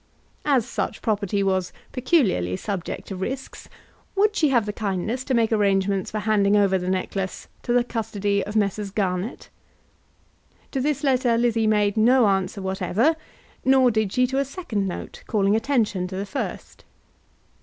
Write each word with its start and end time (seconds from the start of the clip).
As 0.45 0.67
such 0.67 1.03
property 1.03 1.43
was 1.43 1.71
peculiarly 1.91 2.55
subject 2.55 3.07
to 3.09 3.15
risks, 3.15 3.69
would 4.15 4.35
she 4.35 4.49
have 4.49 4.65
the 4.65 4.73
kindness 4.73 5.23
to 5.25 5.35
make 5.35 5.51
arrangements 5.51 6.09
for 6.09 6.17
handing 6.21 6.57
over 6.57 6.79
the 6.79 6.89
necklace 6.89 7.47
to 7.61 7.71
the 7.71 7.83
custody 7.83 8.43
of 8.43 8.53
the 8.55 8.59
Messrs. 8.61 8.89
Garnett? 8.89 9.49
To 10.71 10.81
this 10.81 11.03
letter 11.03 11.37
Lizzie 11.37 11.67
made 11.67 11.97
no 11.97 12.25
answer 12.25 12.63
whatever, 12.63 13.15
nor 13.63 13.91
did 13.91 14.11
she 14.11 14.25
to 14.25 14.39
a 14.39 14.43
second 14.43 14.87
note, 14.87 15.21
calling 15.27 15.55
attention 15.55 16.07
to 16.07 16.15
the 16.15 16.25
first. 16.25 16.83